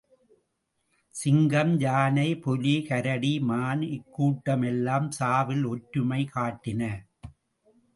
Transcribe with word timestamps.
சிங்கம், 1.15 1.73
யானை, 1.79 2.27
புலி, 2.35 2.75
கரடி, 2.89 3.33
மான் 3.41 3.85
இக்கூட்டம் 3.91 4.65
எல்லாம் 4.65 5.09
சாவில் 5.11 5.65
ஒற்றுமை 5.65 6.21
காட்டின. 6.35 6.91